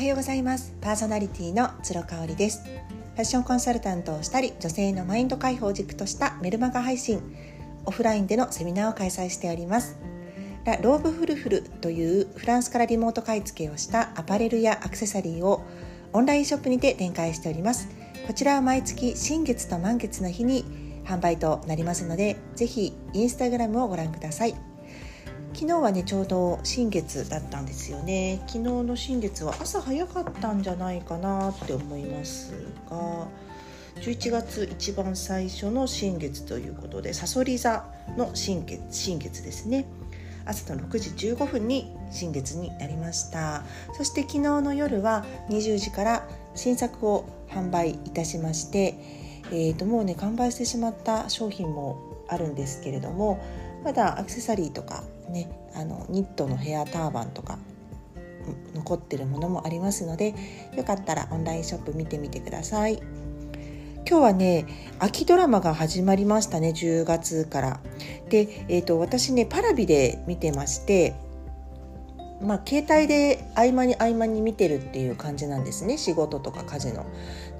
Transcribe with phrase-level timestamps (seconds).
[0.00, 0.74] はようございます。
[0.80, 2.64] パーソナリティの鶴香織です。
[2.64, 7.20] ファッションコンサルタントをしたり女性のマインド解放軸としたメルマガ配信
[7.84, 9.98] オフラインでのセミナーを開催しております。
[10.64, 15.66] ラ・ローブフルフルというフランスからリモート買い付けをしたアパレルやアクセサリーを
[16.14, 17.86] オンラインショップにて展開しております。
[18.26, 20.64] こちらは毎月新月と満月の日に
[21.04, 24.69] 販売となりますのでぜひインスタグラムをご覧ください。
[25.60, 28.40] 昨日はねちょうど新月だったんですよね。
[28.46, 32.54] 昨日の新月は朝早かったんじゃないかなって思います
[32.88, 33.26] が
[33.96, 37.84] 11月一番最初の新月ということでさそり座
[38.16, 39.84] の新月新月ですね。
[40.46, 43.62] 朝の6時15分に新月になりました。
[43.92, 48.94] そして昨日の夜は20時から新作を販売いたしまして、
[49.52, 53.44] えー、ともうね完売してしまった商品もあるんですけれども
[53.84, 57.58] まだアクセサリーとかねあのニットのヘアターバンとか
[58.74, 60.34] 残ってるものもありますので
[60.76, 63.00] よかったらオンラインショップ見てみてください。
[64.08, 64.66] 今日はね
[64.98, 67.80] 秋ドラマが始まりましたね10月から。
[68.28, 71.14] で、えーと、私ねパラビで見てまして
[72.42, 77.06] まあ携帯で合間に合間に見てるっていう感じなんですね仕事とか家事の。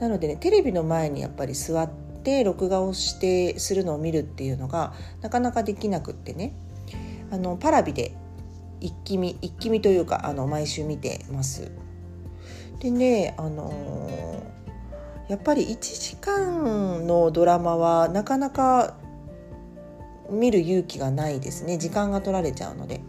[0.00, 1.88] なのでねテレビの前にやっぱり座っ
[2.24, 6.52] て録画をしてするのを見るっていうのがなかなかできなくってね。
[7.30, 8.14] あのパラビで
[8.80, 11.70] 一気見一気見というかあの毎週見てます。
[12.80, 18.96] でねあのー、やっぱり1時間のドラマはなかなか
[20.30, 23.00] 見る勇気がないですね時間が取られちゃうので。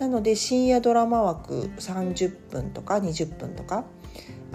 [0.00, 3.84] なので深夜ドラマ枠30分とか20分とか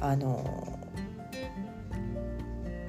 [0.02, 0.80] あの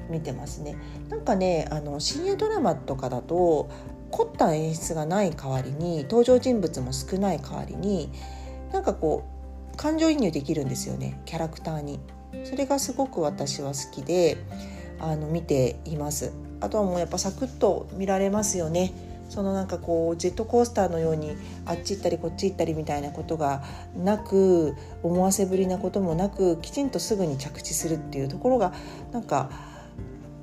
[0.08, 0.74] ー、見てますね。
[1.10, 3.68] なんかねあの深夜ドラマとかだと
[4.10, 8.10] 凝った演出がない代わりに登場人物も少ない代わりに
[8.72, 9.24] なんかこ
[9.72, 12.00] う感情移入できるんですよねキャラクターに。
[12.44, 14.36] それがすごく私は好きで
[14.98, 16.32] あの見ています。
[16.60, 18.92] あとはもうやっぱサクッと見られますよね。
[19.28, 23.64] そのなんかこうジェットコースターのようにあっち行ったりこっち行ったりみたいなことが
[23.96, 28.72] なく思わせぶりなこともなくきちんとすぐに着地するっていうところが
[29.12, 29.50] なんか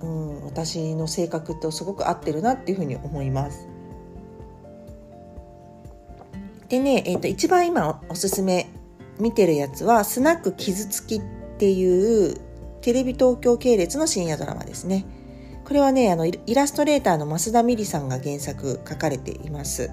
[0.03, 3.67] うん、私の性格とすごく合ってるなっていうふうに思います。
[6.67, 8.67] でね、えー、と一番今おすすめ
[9.19, 11.21] 見てるやつは「スナック傷つき」っ
[11.57, 12.35] ていう
[12.81, 15.05] テレビ東京系列の深夜ドラマですね。
[15.63, 19.89] これはねあのイラストレーターの増田美里さんが原作書かれています。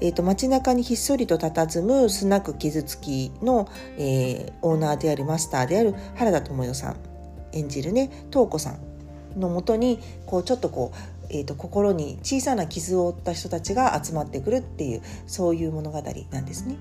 [0.00, 3.68] えーと、街中にひっそりと佇むスナック傷つきの、
[3.98, 6.96] えー、オーナーであるマスターである原田知世さん
[7.52, 8.89] 演じるね東子さん
[9.36, 16.76] のもとにこうちょっとこう、えーと、心に小さな傷を負った人たちが集まってくるっていうそういう物語なんですね。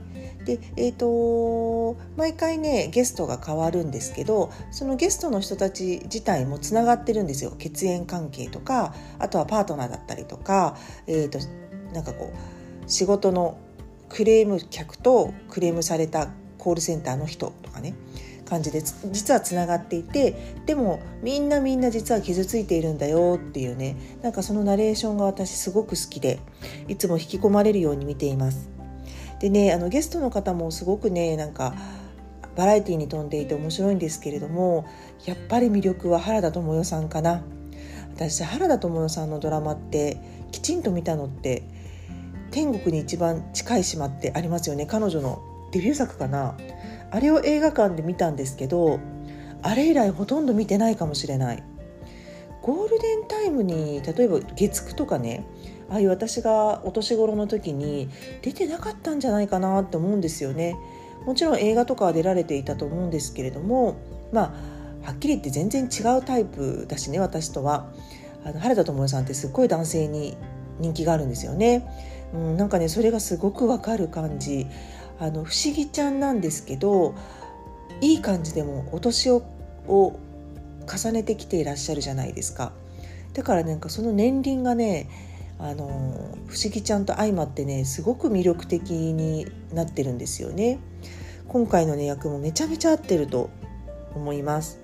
[0.46, 10.78] で、えーと、毎回ねゲストが変わるんですけどそのゲストの人たち自体もつながってるんですよ血縁関係とかあとはパートナーだったりとか、
[11.08, 11.40] えーと
[11.94, 13.58] なんかこう仕事の
[14.10, 17.94] クレーム客とクレームされたコールセンターの人とかね
[18.50, 23.96] 感じで実はつながっていてでもみんなみんな実は傷ついているんだよっていうね。
[24.22, 26.40] なんかそのナレーションが私すごく好きで
[26.88, 28.70] いつも引き込まれるように見ています。
[29.40, 31.74] でねあのゲストの方もすごくねなんか
[32.56, 34.86] バラエティに富んでいて面白いんですけれども
[35.26, 37.44] やっぱり魅力は原田知世さんかな。
[38.16, 40.18] 私原田知世さんのドラマって
[40.52, 41.64] きちんと見たのって
[42.52, 44.86] 天国に一番近い島ってありますよね。
[44.86, 46.58] 彼女のデビュー作かな。
[47.12, 49.00] あれを映画館で見たんですけど
[49.62, 51.64] あれ以来ほとんど見てないかもしれない。
[52.62, 55.46] ゴールデンタイムに例えば月9とかね
[55.90, 58.10] ああいう私がお年頃の時に
[58.42, 60.76] 出てなかったんじゃないかなって思うんですよね。
[61.26, 63.96] もちろん映画とかは出られていたと思うんですけれども
[64.32, 64.54] ま
[65.04, 67.92] あはっきり言って全然違うタイプだしね私とは。
[68.46, 70.38] あの原田知世さんってすっごい男性に
[70.80, 71.86] 人気があるんですよね、
[72.34, 74.68] うん、なんかねそれがすごくわかる感じ。
[75.20, 77.14] あの不思議ちゃんなんですけど
[78.02, 79.44] いい感じでもお年を
[79.88, 80.20] を
[80.88, 82.72] 重ねてきていらっしゃるじゃないですか。
[83.34, 85.10] だからなんかその年輪がね
[85.60, 85.88] あの
[86.48, 90.80] 不思議ちゃんと相まってねすごく魅力的になってるんですよね。
[91.48, 93.50] 今回のね役もめちゃめちゃ合ってると
[94.16, 94.80] 思います。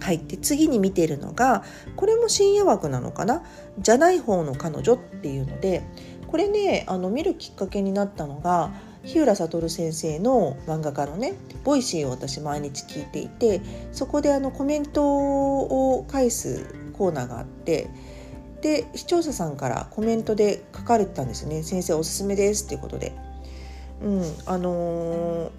[0.00, 1.64] はい、で次に見てるのが
[1.96, 3.42] これも深夜枠なのかな？
[3.78, 5.82] じゃない方の彼女っていうので
[6.28, 8.72] これねあの見るきっかけになったのが
[9.06, 11.34] ひうらさとる先生の漫画家のね
[11.64, 13.60] Voicy を私毎日聞いていて
[13.92, 17.88] そこであのコメントを返すコーナーがあって
[18.60, 23.12] で視聴者さんからコメントで書かれてたんですよね「先生おすすめです」っていうことで。
[24.02, 25.50] うんあのー、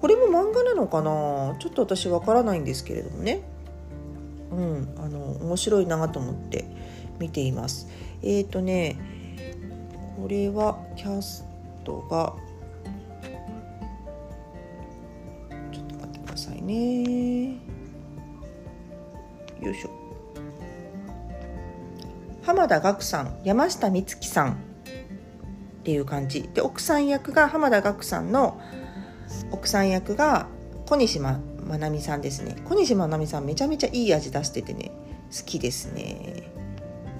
[0.00, 1.54] これも漫画なのかな？
[1.58, 3.42] ちょっと私わからないんですけれどもね。
[4.50, 6.64] うんあの面白いなと思って
[7.18, 7.88] 見ています。
[8.22, 8.96] えっ、ー、とね
[10.16, 11.44] これはキャス
[11.90, 12.34] トが。
[15.72, 17.54] ちょっと待ってくださいね。
[19.60, 19.90] よいしょ。
[22.42, 24.52] 浜田岳さん山下美月さん。
[24.52, 26.48] っていう感じ。
[26.54, 28.60] で奥さん役が浜田岳さんの
[29.50, 30.46] 奥さん役が
[30.86, 31.40] 小西ま
[31.78, 32.56] なみさんですね。
[32.64, 34.92] 小西まなみさんめちゃめちゃいい味出しててね。
[35.36, 36.39] 好きですね。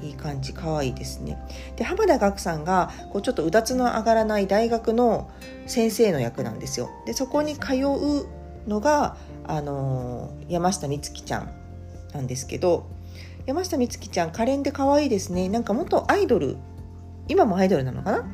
[0.03, 1.39] いい感じ可愛いですね。
[1.77, 5.31] で浜田岳さんがこうちょっとうだつの上がらない大学の
[5.67, 6.91] 先生の役なんですよ。
[7.07, 8.27] でそこに通う
[8.69, 9.17] のが
[9.47, 11.53] あのー、山下美月ちゃん
[12.13, 12.87] なんですけど
[13.47, 15.49] 山下美月ちゃん可憐で可愛いですね。
[15.49, 16.57] なんか元アイドル
[17.29, 18.25] 今もアイドルなのかな？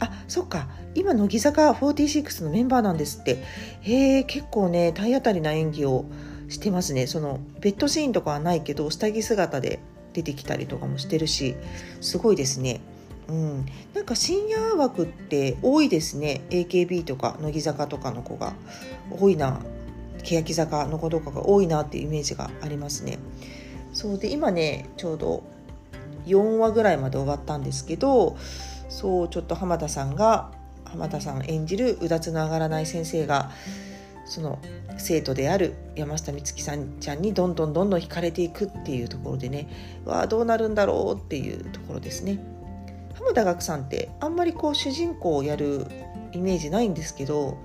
[0.00, 0.68] あそっか。
[0.94, 3.42] 今乃木坂46のメンバーなんですって。
[3.80, 6.04] へえ結構ね体当たりな演技を
[6.48, 7.06] してますね。
[7.06, 9.80] そのベッドシーンとかはないけど下着姿で。
[10.14, 11.54] 出てきたりとかもしてるし
[12.00, 12.80] すごいですね。
[13.28, 16.42] うん、なんか深夜枠って多いですね。
[16.50, 18.54] AKB とか乃木坂とかの子が。
[19.10, 19.60] 多いな。
[20.22, 23.18] 欅坂の子とかが多いなっていうイメージがありますね。
[23.92, 25.44] そうで今ねちょうど
[26.26, 28.36] 4話ぐらいまで終わったんですけど
[28.88, 30.50] そうちょっと浜田さんが
[30.84, 33.50] 浜田さん演じるうだつの上がらない先生が
[34.24, 34.58] その
[34.96, 39.68] 生徒である山下美月さんちゃんにどんどんどんどん惹かれていくっていうところでね
[40.04, 42.38] わあどうなるんだろうっていうところですね。
[43.14, 45.86] 浜田岳さんってあんまりこう主人公をやる
[46.32, 47.58] イメージないんですけど、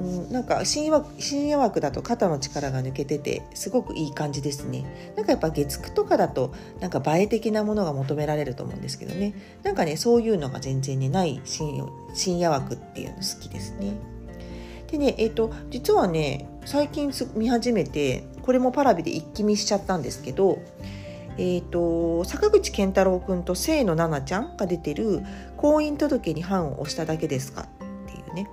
[0.00, 9.34] うん、なんか深夜深夜枠だと肩の力が抜けててすごくいい感じですねなんかやっぱ月9とかだとなんか映え的なものが求められると思うんですけどね
[9.64, 14.19] なんかねそういうのが全然ねない深夜枠っていうの好きですね。
[14.90, 20.58] でね、えっ、ー、と、実はね、最近見始めて、これもパラビで一気見しちゃったんですけど、
[21.38, 25.22] えっ、ー、と、坂口健太郎君と清野奈々ちゃんが出てる
[25.56, 27.66] 婚姻届に判を押しただけですかっ
[28.06, 28.50] ていうね、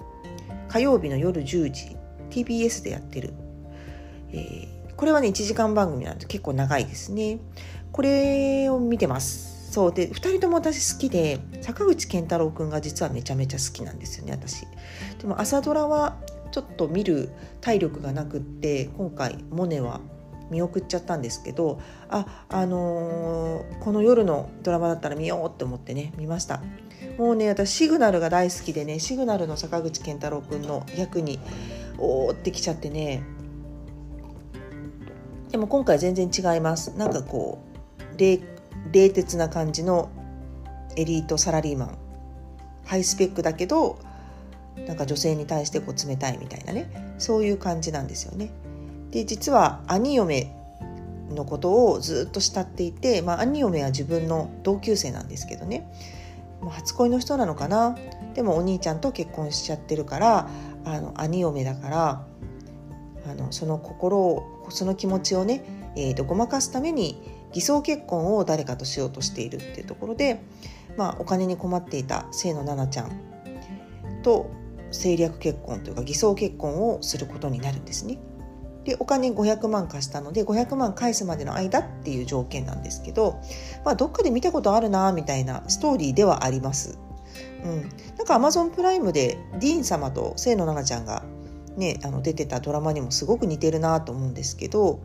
[0.70, 1.98] 火曜日の夜10時、
[2.30, 3.34] TBS でやってる。
[4.32, 7.40] えー、これはね、1時間番組なんで結構長いですね。
[7.92, 9.57] これを見てます。
[9.78, 14.66] そうで2人とも私好きで坂口健太郎君が実はめちゃめちゃ好きなんですよね私。
[15.22, 16.18] でも朝ドラは
[16.52, 17.30] ちょっと見る
[17.62, 20.02] 体力がなくって今回モネは
[20.50, 21.80] 見送っちゃったんですけど
[22.10, 26.64] ああのー、この夜のドラマだったら見ようって思ってね見ました。
[27.20, 31.40] もうね私シグナルが大好きでねシグナルの坂口健太郎君の役に
[32.00, 33.22] おーってきちゃってね。
[35.52, 36.98] でも今回全然違います。
[36.98, 37.60] なんかこ
[38.16, 38.18] う
[38.92, 40.10] 冷徹な感じの
[40.96, 41.98] エリートサラリーマン。
[42.86, 44.00] ハイスペックだけど
[44.88, 47.16] なんか女性に対してこう冷たいみたいなね。
[47.18, 48.50] そういう感じなんですよね。
[49.12, 50.54] で実は兄嫁
[51.30, 55.92] のことをずっと慕っていて、まあ、兄嫁は自分の同級生なんですけどね。
[56.70, 57.98] 初恋の人なのかな。
[58.34, 60.50] でもお兄ちゃんと結婚しちゃってるから
[60.86, 62.26] あの兄嫁だから
[63.30, 65.64] あのその心をその気持ちをね、
[65.96, 67.22] えーと、ごまかすために
[67.54, 70.42] 偽装結婚を誰かとしようとしているっていうところで、
[70.98, 74.50] まあ、お金に困っていた清野奈々ちゃんと
[74.88, 78.20] 政略結婚というか偽装結婚をすることになるんですね。
[78.84, 83.42] でお金500万貸したので500万返すまでの間っていう条件なんですけど、
[83.84, 86.98] まあ、どっかで見たことあるなみたいなストーリーではあります。
[87.66, 87.82] うん、
[88.18, 91.24] なんかアマゾンプライムでディーン様と清野奈々ちゃんが、
[91.76, 95.02] ね、あの出てたドラマにもすごく似てるなと思うんですけど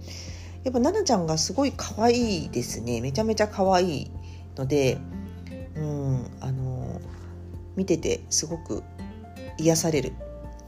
[0.65, 3.01] やっぱ奈々ちゃんがすごい可愛いですね。
[3.01, 4.11] めちゃめちゃ可愛い
[4.57, 4.99] ので、
[5.75, 7.01] うん、あの
[7.77, 8.83] 見ててすごく
[9.59, 10.13] 癒される。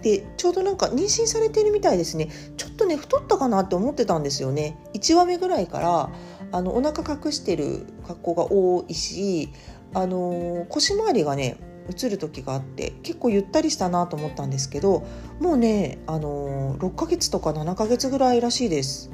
[0.03, 2.29] でちょうどなんか妊娠されてるみたいですね。
[2.57, 4.77] ちょっとね太ったかなって思ってたんですよね。
[4.95, 6.11] 1話目ぐらいから
[6.53, 9.51] あのお腹隠してる格好が多いし
[9.95, 11.57] あの腰回りがね
[11.89, 15.07] 映る時があって結構ゆったりしたなと思ったんですけど
[15.41, 19.11] もうねあの6ヶ月とか7ヶ月ぐらいらしいです、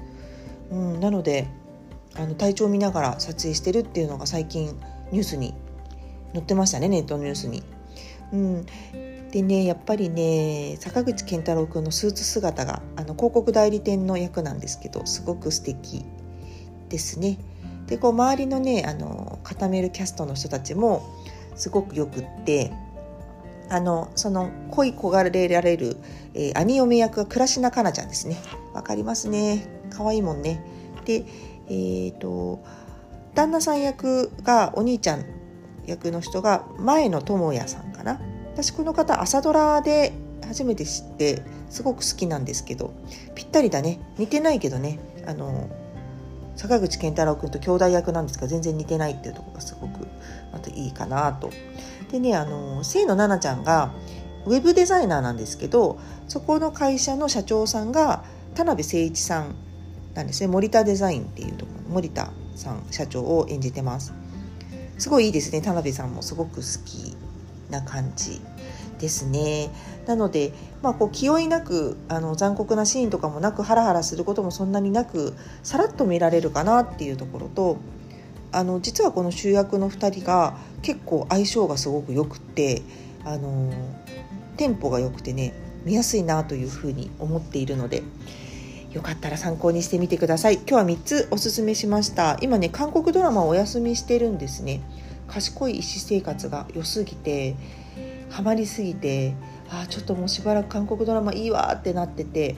[0.70, 1.48] うん、なので
[2.14, 4.78] あの体調を見ながら撮影してるっていうのが最近
[5.12, 5.54] ニュースに
[6.32, 7.62] 載ってましたねネットニュースに。
[8.32, 8.66] うん、
[9.32, 16.04] でねやっぱりね坂口健太郎君のスーツ姿があの広告代理店の役なんですけどすごく素敵
[16.88, 17.38] ですね。
[17.86, 21.02] でこう周りのねあの固めるキャストの人たちも
[21.56, 22.70] すごくよくって
[23.68, 25.96] あのその恋焦がれられる、
[26.34, 28.36] えー、兄嫁役が倉科香菜ちゃんですね
[28.74, 30.64] わかりますね可愛いもんね。
[31.04, 31.24] で
[31.66, 32.62] えっ、ー、と
[33.34, 35.24] 旦那さん役がお兄ちゃん
[35.86, 38.20] 役の人が前野智也さんかな。
[38.52, 40.12] 私この方朝ドラで
[40.46, 42.92] 初めて知ってすごく好きなんですけど
[43.34, 44.00] ぴったりだね。
[44.18, 44.98] 似てないけどね。
[45.26, 45.68] あの
[46.56, 50.06] 坂口健太郎君と兄弟役なんですが全然似てないっていうとこがすごく
[50.52, 51.50] またいいかなと。
[52.10, 53.92] でねあの清野奈々ちゃんが
[54.46, 59.54] ウェブデザイナーなんですけどそこの会社の社長さんが田辺誠一さん
[60.20, 60.48] なんですね。
[60.48, 61.94] 森田デザインっていうところ。
[61.94, 64.12] 森田さん社長を演じてます。
[64.98, 65.62] すごいいいですね。
[65.62, 67.16] 田辺さんもすごく好き
[67.70, 68.40] な感じ
[68.98, 69.70] ですね。
[70.06, 77.78] なので、まあ、こう気負いなくあの残酷なシーンとかもなくハラハラすることもそんなになくさらっと見られるかなっていうところと
[78.52, 82.82] あの実はこの主役の2人が結構相性がすごくよくって
[83.24, 83.72] あの
[84.56, 88.02] テンポが良くてね見やすいなというふうに思っているので
[88.90, 90.54] よかったら参考にしてみてください。
[90.54, 92.36] 今日は3つおすすめしました。
[92.40, 94.80] 今ね韓国ドラマをお休みしてるんですね。
[95.28, 97.54] 賢い医師生活が良すぎて
[98.30, 99.34] ハマりすぎて
[99.68, 102.56] あちょっともうしばらく韓国ドラマいいわってなってて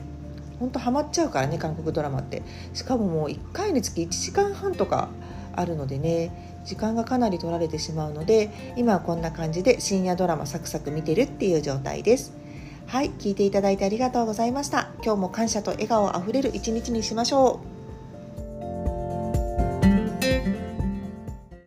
[0.59, 2.41] ほんとハマっちゃうからね韓国ドラマって。
[2.73, 5.09] しかももう1回につき1時間半とか
[5.55, 12.33] あるのでね時間がかなり取られてしまうので今はこんな感じで深夜ドラマサクサク見てるっていう状態です。
[12.87, 14.91] はい聞いていただいてありがとうございました。
[15.03, 17.72] 今日も感謝と笑顔あふれる一日にしましょう。